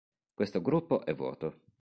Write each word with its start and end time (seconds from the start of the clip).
Questo 0.33 0.63
gruppo 0.63 1.05
è 1.05 1.13
vuoto. 1.13 1.59